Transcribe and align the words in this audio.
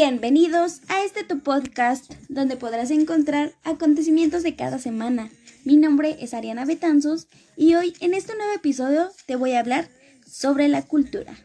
Bienvenidos 0.00 0.80
a 0.86 1.02
este 1.02 1.24
tu 1.24 1.40
podcast 1.40 2.08
donde 2.28 2.56
podrás 2.56 2.92
encontrar 2.92 3.52
acontecimientos 3.64 4.44
de 4.44 4.54
cada 4.54 4.78
semana. 4.78 5.28
Mi 5.64 5.76
nombre 5.76 6.16
es 6.20 6.34
Ariana 6.34 6.64
Betanzos 6.64 7.26
y 7.56 7.74
hoy 7.74 7.94
en 7.98 8.14
este 8.14 8.36
nuevo 8.36 8.52
episodio 8.52 9.10
te 9.26 9.34
voy 9.34 9.54
a 9.54 9.58
hablar 9.58 9.88
sobre 10.24 10.68
la 10.68 10.82
cultura. 10.82 11.36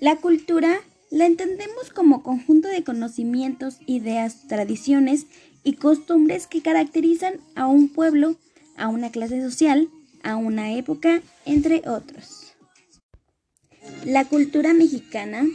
La 0.00 0.16
cultura 0.16 0.80
la 1.10 1.26
entendemos 1.26 1.90
como 1.94 2.22
conjunto 2.22 2.68
de 2.68 2.84
conocimientos, 2.84 3.80
ideas, 3.84 4.48
tradiciones 4.48 5.26
y 5.62 5.74
costumbres 5.74 6.46
que 6.46 6.62
caracterizan 6.62 7.34
a 7.54 7.66
un 7.66 7.90
pueblo, 7.90 8.36
a 8.78 8.88
una 8.88 9.10
clase 9.10 9.42
social, 9.42 9.90
a 10.26 10.36
una 10.36 10.74
época, 10.74 11.22
entre 11.44 11.82
otros. 11.88 12.54
La 14.04 14.24
cultura 14.24 14.74
mexicana 14.74 15.46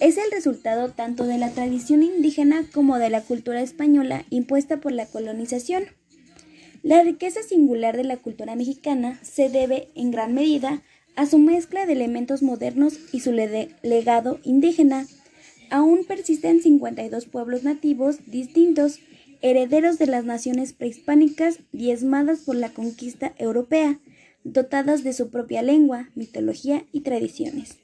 es 0.00 0.18
el 0.18 0.30
resultado 0.32 0.90
tanto 0.90 1.24
de 1.24 1.38
la 1.38 1.50
tradición 1.50 2.02
indígena 2.02 2.64
como 2.72 2.98
de 2.98 3.10
la 3.10 3.22
cultura 3.22 3.62
española 3.62 4.24
impuesta 4.28 4.78
por 4.78 4.92
la 4.92 5.06
colonización. 5.06 5.84
La 6.82 7.02
riqueza 7.02 7.42
singular 7.42 7.96
de 7.96 8.04
la 8.04 8.16
cultura 8.16 8.56
mexicana 8.56 9.20
se 9.22 9.48
debe, 9.50 9.88
en 9.94 10.10
gran 10.10 10.34
medida, 10.34 10.82
a 11.14 11.26
su 11.26 11.38
mezcla 11.38 11.86
de 11.86 11.92
elementos 11.92 12.42
modernos 12.42 12.98
y 13.12 13.20
su 13.20 13.32
legado 13.32 14.40
indígena. 14.42 15.06
Aún 15.70 16.04
persisten 16.04 16.60
52 16.60 17.26
pueblos 17.26 17.62
nativos 17.62 18.16
distintos, 18.26 18.98
herederos 19.42 19.98
de 19.98 20.06
las 20.06 20.24
naciones 20.24 20.72
prehispánicas 20.72 21.60
diezmadas 21.72 22.40
por 22.40 22.56
la 22.56 22.70
conquista 22.70 23.34
europea, 23.38 24.00
dotadas 24.44 25.02
de 25.02 25.12
su 25.12 25.30
propia 25.30 25.62
lengua, 25.62 26.10
mitología 26.14 26.84
y 26.92 27.00
tradiciones. 27.00 27.78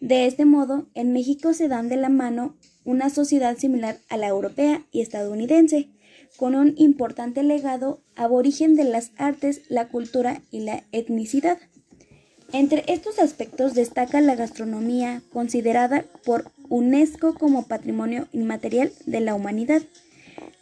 De 0.00 0.26
este 0.26 0.44
modo, 0.44 0.86
en 0.94 1.12
México 1.12 1.54
se 1.54 1.68
dan 1.68 1.88
de 1.88 1.96
la 1.96 2.08
mano 2.08 2.56
una 2.84 3.10
sociedad 3.10 3.56
similar 3.56 3.98
a 4.08 4.16
la 4.16 4.28
europea 4.28 4.84
y 4.92 5.00
estadounidense, 5.00 5.88
con 6.36 6.54
un 6.54 6.74
importante 6.76 7.42
legado 7.42 8.00
aborigen 8.14 8.76
de 8.76 8.84
las 8.84 9.12
artes, 9.16 9.62
la 9.68 9.88
cultura 9.88 10.42
y 10.50 10.60
la 10.60 10.84
etnicidad. 10.92 11.58
Entre 12.52 12.84
estos 12.86 13.18
aspectos 13.18 13.74
destaca 13.74 14.20
la 14.20 14.36
gastronomía, 14.36 15.22
considerada 15.32 16.04
por 16.24 16.50
UNESCO 16.68 17.34
como 17.34 17.66
Patrimonio 17.66 18.28
Inmaterial 18.32 18.92
de 19.06 19.20
la 19.20 19.34
Humanidad, 19.34 19.82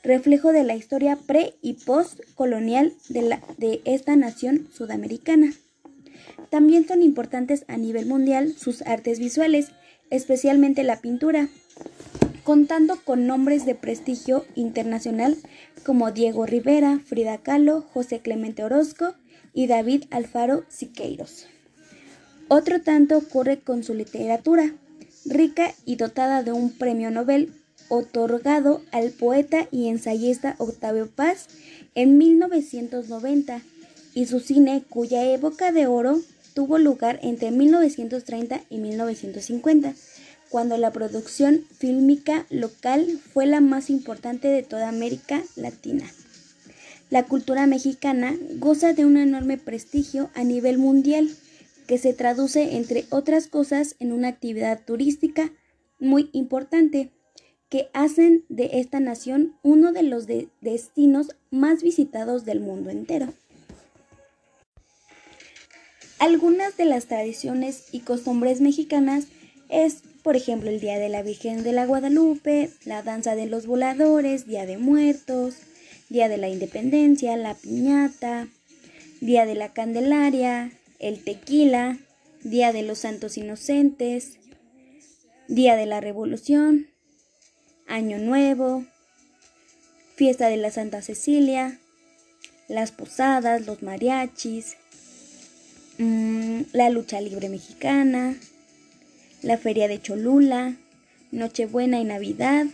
reflejo 0.02 0.52
de 0.52 0.64
la 0.64 0.76
historia 0.76 1.16
pre 1.16 1.54
y 1.62 1.74
post 1.74 2.20
colonial 2.34 2.92
de, 3.08 3.38
de 3.58 3.80
esta 3.84 4.16
nación 4.16 4.68
sudamericana. 4.72 5.52
También 6.50 6.86
son 6.86 7.02
importantes 7.02 7.64
a 7.68 7.76
nivel 7.76 8.06
mundial 8.06 8.54
sus 8.56 8.82
artes 8.82 9.18
visuales, 9.18 9.68
especialmente 10.10 10.82
la 10.82 11.00
pintura, 11.00 11.48
contando 12.44 12.96
con 13.02 13.26
nombres 13.26 13.66
de 13.66 13.74
prestigio 13.74 14.44
internacional 14.54 15.36
como 15.84 16.12
Diego 16.12 16.46
Rivera, 16.46 17.00
Frida 17.04 17.38
Kahlo, 17.38 17.82
José 17.82 18.20
Clemente 18.20 18.62
Orozco 18.62 19.14
y 19.52 19.66
David 19.66 20.04
Alfaro 20.10 20.64
Siqueiros. 20.68 21.46
Otro 22.48 22.82
tanto 22.82 23.16
ocurre 23.16 23.60
con 23.60 23.82
su 23.82 23.94
literatura, 23.94 24.74
rica 25.24 25.72
y 25.86 25.96
dotada 25.96 26.42
de 26.42 26.52
un 26.52 26.70
premio 26.70 27.10
Nobel 27.10 27.52
otorgado 27.94 28.82
al 28.92 29.10
poeta 29.10 29.68
y 29.70 29.88
ensayista 29.88 30.56
Octavio 30.58 31.08
Paz 31.08 31.46
en 31.94 32.18
1990, 32.18 33.62
y 34.14 34.26
su 34.26 34.40
cine 34.40 34.84
cuya 34.88 35.24
época 35.24 35.72
de 35.72 35.86
oro 35.86 36.20
tuvo 36.54 36.78
lugar 36.78 37.18
entre 37.22 37.50
1930 37.50 38.60
y 38.70 38.78
1950, 38.78 39.94
cuando 40.48 40.76
la 40.76 40.92
producción 40.92 41.64
fílmica 41.78 42.46
local 42.48 43.18
fue 43.32 43.46
la 43.46 43.60
más 43.60 43.90
importante 43.90 44.48
de 44.48 44.62
toda 44.62 44.88
América 44.88 45.42
Latina. 45.56 46.04
La 47.10 47.24
cultura 47.24 47.66
mexicana 47.66 48.34
goza 48.58 48.92
de 48.92 49.04
un 49.04 49.16
enorme 49.16 49.58
prestigio 49.58 50.30
a 50.34 50.44
nivel 50.44 50.78
mundial 50.78 51.28
que 51.86 51.98
se 51.98 52.12
traduce, 52.12 52.76
entre 52.76 53.04
otras 53.10 53.46
cosas, 53.46 53.96
en 53.98 54.12
una 54.12 54.28
actividad 54.28 54.80
turística 54.84 55.52
muy 55.98 56.30
importante, 56.32 57.10
que 57.68 57.88
hacen 57.92 58.44
de 58.48 58.70
esta 58.74 59.00
nación 59.00 59.56
uno 59.62 59.92
de 59.92 60.02
los 60.02 60.26
destinos 60.60 61.34
más 61.50 61.82
visitados 61.82 62.44
del 62.44 62.60
mundo 62.60 62.90
entero. 62.90 63.32
Algunas 66.18 66.76
de 66.76 66.84
las 66.84 67.06
tradiciones 67.06 67.88
y 67.92 68.00
costumbres 68.00 68.60
mexicanas 68.60 69.26
es, 69.68 70.02
por 70.22 70.36
ejemplo, 70.36 70.70
el 70.70 70.80
Día 70.80 70.98
de 70.98 71.08
la 71.08 71.22
Virgen 71.22 71.62
de 71.64 71.72
la 71.72 71.86
Guadalupe, 71.86 72.70
la 72.84 73.02
danza 73.02 73.34
de 73.34 73.46
los 73.46 73.66
voladores, 73.66 74.46
Día 74.46 74.66
de 74.66 74.78
Muertos, 74.78 75.56
Día 76.08 76.28
de 76.28 76.38
la 76.38 76.48
Independencia, 76.48 77.36
la 77.36 77.54
piñata, 77.54 78.48
Día 79.20 79.46
de 79.46 79.54
la 79.54 79.72
Candelaria, 79.72 80.72
el 80.98 81.22
tequila, 81.22 81.98
Día 82.42 82.72
de 82.72 82.82
los 82.82 83.00
Santos 83.00 83.36
Inocentes, 83.36 84.38
Día 85.48 85.76
de 85.76 85.86
la 85.86 86.00
Revolución, 86.00 86.86
Año 87.86 88.18
Nuevo, 88.18 88.84
Fiesta 90.16 90.48
de 90.48 90.56
la 90.56 90.70
Santa 90.70 91.02
Cecilia, 91.02 91.78
las 92.68 92.92
posadas, 92.92 93.66
los 93.66 93.82
mariachis, 93.82 94.76
mm, 95.98 96.62
la 96.72 96.90
lucha 96.90 97.20
libre 97.20 97.48
mexicana, 97.48 98.36
la 99.42 99.58
feria 99.58 99.88
de 99.88 100.00
Cholula, 100.00 100.76
Nochebuena 101.30 102.00
y 102.00 102.04
Navidad, 102.04 102.66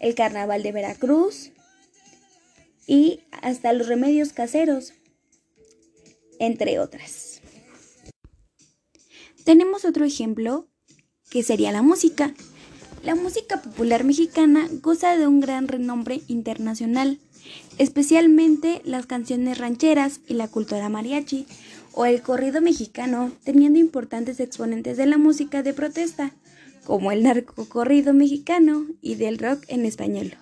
el 0.00 0.14
carnaval 0.14 0.62
de 0.62 0.72
Veracruz 0.72 1.50
y 2.86 3.20
hasta 3.30 3.72
los 3.72 3.88
remedios 3.88 4.32
caseros, 4.32 4.94
entre 6.38 6.78
otras. 6.78 7.42
Tenemos 9.44 9.84
otro 9.84 10.04
ejemplo 10.04 10.68
que 11.30 11.42
sería 11.42 11.72
la 11.72 11.82
música. 11.82 12.34
La 13.02 13.14
música 13.14 13.62
popular 13.62 14.02
mexicana 14.02 14.68
goza 14.82 15.16
de 15.16 15.28
un 15.28 15.40
gran 15.40 15.68
renombre 15.68 16.20
internacional, 16.26 17.18
especialmente 17.78 18.82
las 18.84 19.06
canciones 19.06 19.58
rancheras 19.58 20.20
y 20.26 20.34
la 20.34 20.48
cultura 20.48 20.88
mariachi 20.88 21.46
o 21.92 22.06
el 22.06 22.22
corrido 22.22 22.60
mexicano, 22.60 23.30
teniendo 23.44 23.78
importantes 23.78 24.40
exponentes 24.40 24.96
de 24.96 25.06
la 25.06 25.16
música 25.16 25.62
de 25.62 25.74
protesta, 25.74 26.32
como 26.84 27.12
el 27.12 27.22
narcocorrido 27.22 28.12
mexicano 28.14 28.86
y 29.00 29.14
del 29.14 29.38
rock 29.38 29.64
en 29.68 29.86
español. 29.86 30.34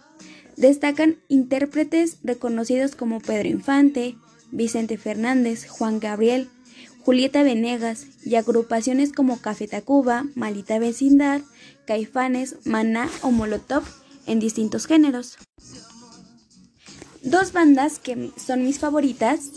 Destacan 0.56 1.16
intérpretes 1.28 2.18
reconocidos 2.24 2.94
como 2.94 3.20
Pedro 3.20 3.48
Infante, 3.48 4.16
Vicente 4.50 4.96
Fernández, 4.96 5.66
Juan 5.68 6.00
Gabriel, 6.00 6.48
Julieta 7.06 7.44
Venegas 7.44 8.08
y 8.24 8.34
agrupaciones 8.34 9.12
como 9.12 9.40
Café 9.40 9.68
Tacuba, 9.68 10.24
Malita 10.34 10.80
Vecindad, 10.80 11.40
Caifanes, 11.86 12.56
Maná 12.64 13.08
o 13.22 13.30
Molotov 13.30 13.84
en 14.26 14.40
distintos 14.40 14.86
géneros. 14.88 15.38
Dos 17.22 17.52
bandas 17.52 18.00
que 18.00 18.32
son 18.36 18.64
mis 18.64 18.80
favoritas. 18.80 19.52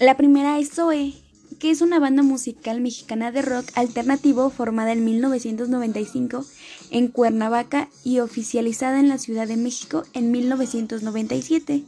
La 0.00 0.16
primera 0.16 0.58
es 0.58 0.72
Zoe, 0.72 1.14
que 1.60 1.70
es 1.70 1.82
una 1.82 2.00
banda 2.00 2.24
musical 2.24 2.80
mexicana 2.80 3.30
de 3.30 3.42
rock 3.42 3.66
alternativo 3.76 4.50
formada 4.50 4.90
en 4.90 5.04
1995 5.04 6.44
en 6.90 7.06
Cuernavaca 7.06 7.88
y 8.02 8.18
oficializada 8.18 8.98
en 8.98 9.08
la 9.08 9.18
Ciudad 9.18 9.46
de 9.46 9.56
México 9.56 10.02
en 10.14 10.32
1997. 10.32 11.84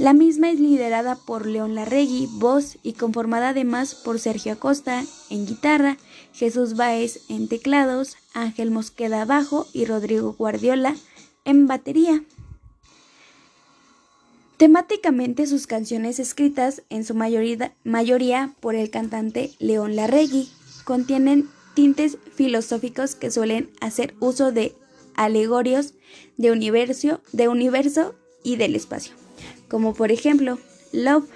La 0.00 0.14
misma 0.14 0.48
es 0.48 0.58
liderada 0.58 1.14
por 1.14 1.44
León 1.44 1.74
Larregui, 1.74 2.26
voz, 2.32 2.78
y 2.82 2.94
conformada 2.94 3.50
además 3.50 3.94
por 3.94 4.18
Sergio 4.18 4.54
Acosta 4.54 5.04
en 5.28 5.44
guitarra, 5.44 5.98
Jesús 6.32 6.74
Báez 6.74 7.20
en 7.28 7.48
teclados, 7.48 8.16
Ángel 8.32 8.70
Mosqueda 8.70 9.26
bajo 9.26 9.66
y 9.74 9.84
Rodrigo 9.84 10.32
Guardiola 10.32 10.96
en 11.44 11.66
batería. 11.66 12.24
Temáticamente 14.56 15.46
sus 15.46 15.66
canciones 15.66 16.18
escritas 16.18 16.82
en 16.88 17.04
su 17.04 17.14
mayoría, 17.14 18.54
por 18.60 18.76
el 18.76 18.88
cantante 18.88 19.50
León 19.58 19.96
Larregui 19.96 20.48
contienen 20.84 21.46
tintes 21.74 22.16
filosóficos 22.34 23.16
que 23.16 23.30
suelen 23.30 23.68
hacer 23.82 24.14
uso 24.18 24.50
de 24.50 24.74
alegorios 25.14 25.92
de 26.38 26.52
universo, 26.52 27.20
de 27.32 27.48
universo 27.48 28.14
y 28.42 28.56
del 28.56 28.74
espacio 28.74 29.19
como 29.70 29.94
por 29.94 30.12
ejemplo 30.12 30.58
Love. 30.92 31.28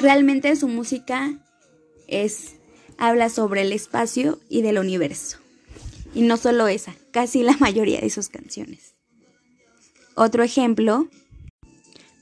Realmente 0.00 0.56
su 0.56 0.66
música 0.66 1.38
es 2.08 2.56
habla 2.98 3.28
sobre 3.28 3.62
el 3.62 3.72
espacio 3.72 4.40
y 4.48 4.62
del 4.62 4.78
universo. 4.78 5.38
Y 6.14 6.22
no 6.22 6.36
solo 6.36 6.66
esa, 6.68 6.94
casi 7.12 7.42
la 7.42 7.56
mayoría 7.58 8.00
de 8.00 8.10
sus 8.10 8.28
canciones. 8.28 8.94
Otro 10.16 10.42
ejemplo, 10.42 11.08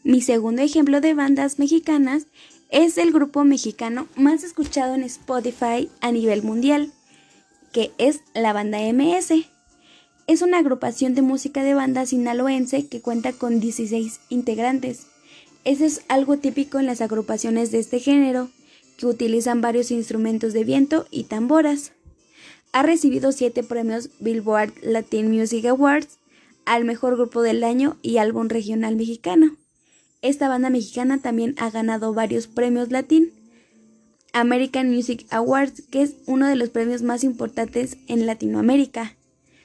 mi 0.04 0.20
segundo 0.20 0.60
ejemplo 0.60 1.00
de 1.00 1.14
bandas 1.14 1.58
mexicanas 1.58 2.26
es 2.70 2.98
el 2.98 3.12
grupo 3.12 3.44
mexicano 3.44 4.08
más 4.14 4.44
escuchado 4.44 4.94
en 4.94 5.02
Spotify 5.02 5.88
a 6.00 6.12
nivel 6.12 6.42
mundial, 6.42 6.92
que 7.72 7.92
es 7.98 8.20
la 8.34 8.52
banda 8.52 8.78
MS. 8.92 9.46
Es 10.26 10.42
una 10.42 10.58
agrupación 10.58 11.14
de 11.14 11.22
música 11.22 11.62
de 11.62 11.74
banda 11.74 12.04
sinaloense 12.04 12.86
que 12.86 13.00
cuenta 13.00 13.32
con 13.32 13.60
16 13.60 14.20
integrantes. 14.28 15.06
Eso 15.64 15.84
es 15.84 16.02
algo 16.08 16.38
típico 16.38 16.78
en 16.78 16.86
las 16.86 17.00
agrupaciones 17.00 17.70
de 17.70 17.78
este 17.78 18.00
género, 18.00 18.50
que 18.98 19.06
utilizan 19.06 19.60
varios 19.60 19.90
instrumentos 19.90 20.52
de 20.52 20.64
viento 20.64 21.06
y 21.10 21.24
tamboras. 21.24 21.92
Ha 22.72 22.82
recibido 22.82 23.32
7 23.32 23.62
premios 23.62 24.10
Billboard 24.18 24.74
Latin 24.82 25.30
Music 25.30 25.64
Awards 25.66 26.18
al 26.66 26.84
mejor 26.84 27.16
grupo 27.16 27.40
del 27.40 27.64
año 27.64 27.96
y 28.02 28.18
álbum 28.18 28.48
regional 28.48 28.96
mexicano. 28.96 29.56
Esta 30.20 30.48
banda 30.48 30.68
mexicana 30.70 31.18
también 31.18 31.54
ha 31.58 31.70
ganado 31.70 32.12
varios 32.12 32.46
premios 32.48 32.90
latín. 32.90 33.32
American 34.32 34.90
Music 34.90 35.26
Awards, 35.30 35.82
que 35.90 36.02
es 36.02 36.16
uno 36.26 36.48
de 36.48 36.56
los 36.56 36.70
premios 36.70 37.02
más 37.02 37.24
importantes 37.24 37.96
en 38.08 38.26
Latinoamérica. 38.26 39.16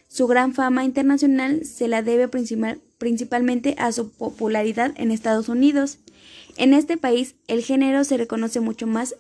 Su 0.08 0.28
gran 0.28 0.54
fama 0.54 0.86
internacional 0.86 1.66
se 1.66 1.88
la 1.88 2.04
debe 2.04 2.28
principalmente 2.28 3.76
a 3.80 3.92
su 3.92 4.12
popularidad 4.12 4.94
en 4.96 5.12
Estados 5.12 5.50
Unidos. 5.50 5.98
En 6.56 6.74
este 6.74 6.98
país 6.98 7.36
el 7.48 7.64
género 7.64 8.04
se 8.04 8.18
reconoce 8.18 8.60
mucho 8.60 8.86
más 8.86 9.16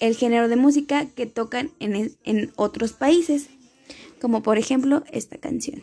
el 0.00 0.16
género 0.16 0.48
de 0.48 0.56
música 0.56 1.06
que 1.06 1.26
tocan 1.26 1.70
en, 1.78 2.16
en 2.24 2.52
otros 2.56 2.92
países, 2.92 3.48
como 4.20 4.42
por 4.42 4.58
ejemplo 4.58 5.04
esta 5.12 5.36
canción. 5.36 5.82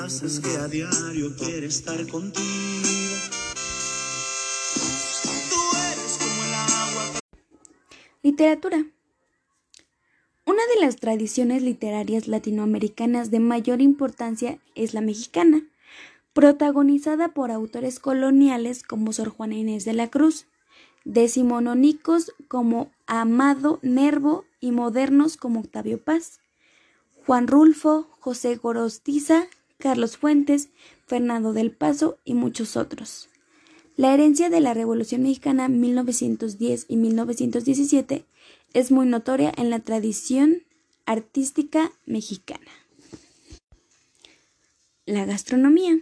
Que 0.00 0.56
a 0.56 0.66
diario 0.66 1.36
quiere 1.36 1.66
estar 1.66 1.98
contigo. 2.08 2.40
Tú 5.50 5.60
eres 5.92 6.18
como 6.18 6.44
el 6.44 6.54
agua. 6.54 7.20
Literatura. 8.22 8.86
Una 10.46 10.62
de 10.74 10.80
las 10.80 10.96
tradiciones 10.96 11.62
literarias 11.62 12.28
latinoamericanas 12.28 13.30
de 13.30 13.40
mayor 13.40 13.82
importancia 13.82 14.58
es 14.74 14.94
la 14.94 15.02
mexicana, 15.02 15.68
protagonizada 16.32 17.34
por 17.34 17.50
autores 17.50 18.00
coloniales 18.00 18.82
como 18.82 19.12
Sor 19.12 19.28
Juana 19.28 19.56
Inés 19.56 19.84
de 19.84 19.92
la 19.92 20.08
Cruz, 20.08 20.46
decimonónicos 21.04 22.32
como 22.48 22.90
Amado 23.06 23.80
Nervo 23.82 24.46
y 24.60 24.72
modernos 24.72 25.36
como 25.36 25.60
Octavio 25.60 26.02
Paz, 26.02 26.40
Juan 27.26 27.46
Rulfo, 27.46 28.08
José 28.18 28.56
Gorostiza, 28.56 29.46
Carlos 29.80 30.16
Fuentes, 30.16 30.68
Fernando 31.06 31.52
del 31.52 31.72
Paso 31.72 32.18
y 32.24 32.34
muchos 32.34 32.76
otros. 32.76 33.28
La 33.96 34.14
herencia 34.14 34.48
de 34.48 34.60
la 34.60 34.72
Revolución 34.72 35.22
Mexicana 35.22 35.68
1910 35.68 36.86
y 36.88 36.96
1917 36.96 38.24
es 38.72 38.92
muy 38.92 39.06
notoria 39.06 39.52
en 39.56 39.70
la 39.70 39.80
tradición 39.80 40.62
artística 41.06 41.90
mexicana. 42.06 42.70
La 45.06 45.24
gastronomía. 45.24 45.98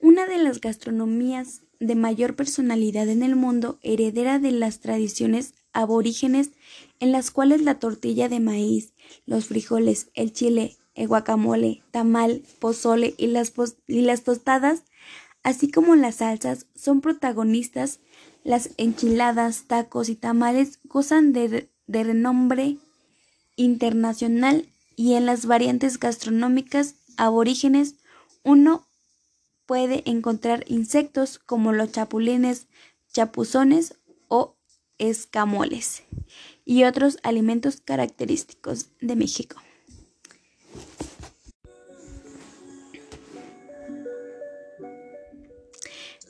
Una 0.00 0.26
de 0.26 0.38
las 0.38 0.60
gastronomías 0.60 1.62
de 1.80 1.94
mayor 1.94 2.36
personalidad 2.36 3.08
en 3.08 3.22
el 3.22 3.36
mundo, 3.36 3.78
heredera 3.82 4.38
de 4.38 4.52
las 4.52 4.80
tradiciones 4.80 5.54
aborígenes 5.72 6.50
en 7.00 7.12
las 7.12 7.30
cuales 7.30 7.62
la 7.62 7.78
tortilla 7.78 8.28
de 8.28 8.40
maíz, 8.40 8.92
los 9.26 9.46
frijoles, 9.46 10.10
el 10.14 10.32
chile, 10.32 10.76
el 10.98 11.06
guacamole, 11.06 11.82
tamal, 11.92 12.42
pozole 12.58 13.14
y 13.16 13.28
las, 13.28 13.52
y 13.86 14.00
las 14.00 14.24
tostadas, 14.24 14.82
así 15.44 15.70
como 15.70 15.94
las 15.94 16.16
salsas, 16.16 16.66
son 16.74 17.00
protagonistas. 17.00 18.00
Las 18.42 18.70
enchiladas, 18.78 19.64
tacos 19.68 20.08
y 20.08 20.16
tamales 20.16 20.80
gozan 20.84 21.32
de, 21.32 21.70
de 21.86 22.04
renombre 22.04 22.78
internacional 23.54 24.68
y 24.96 25.14
en 25.14 25.26
las 25.26 25.46
variantes 25.46 26.00
gastronómicas 26.00 26.96
aborígenes 27.16 27.96
uno 28.42 28.84
puede 29.66 30.02
encontrar 30.04 30.64
insectos 30.66 31.38
como 31.38 31.72
los 31.72 31.92
chapulines, 31.92 32.66
chapuzones 33.12 33.94
o 34.26 34.56
escamoles 34.98 36.02
y 36.64 36.84
otros 36.84 37.18
alimentos 37.22 37.80
característicos 37.80 38.86
de 39.00 39.14
México. 39.14 39.60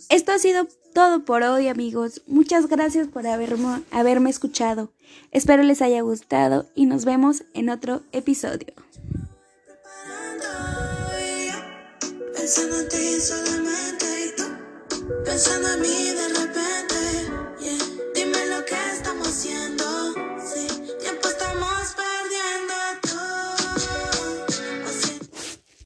Esto 0.08 0.32
ha 0.32 0.38
sido 0.38 0.66
todo 0.94 1.24
por 1.24 1.42
hoy 1.42 1.68
amigos. 1.68 2.22
Muchas 2.26 2.66
gracias 2.66 3.08
por 3.08 3.26
haberme, 3.26 3.82
haberme 3.90 4.30
escuchado. 4.30 4.90
Espero 5.32 5.62
les 5.62 5.82
haya 5.82 6.00
gustado 6.00 6.66
y 6.74 6.86
nos 6.86 7.04
vemos 7.04 7.44
en 7.52 7.68
otro 7.68 8.02
episodio. 8.12 8.72